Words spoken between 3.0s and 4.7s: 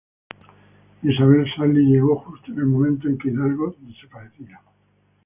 en que Hidalgo desaparecía.